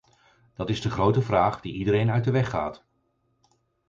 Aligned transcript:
Dat 0.53 0.69
is 0.69 0.81
de 0.81 0.89
grote 0.89 1.21
vraag 1.21 1.61
die 1.61 1.73
iedereen 1.73 2.09
uit 2.11 2.23
de 2.23 2.31
weg 2.31 2.49
gaat. 2.49 2.85